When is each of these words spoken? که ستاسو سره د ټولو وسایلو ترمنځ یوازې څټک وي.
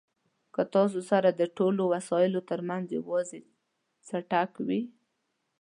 که 0.53 0.61
ستاسو 0.67 1.01
سره 1.11 1.29
د 1.31 1.41
ټولو 1.57 1.81
وسایلو 1.93 2.39
ترمنځ 2.49 2.85
یوازې 2.97 3.41
څټک 4.07 4.51
وي. 4.67 4.81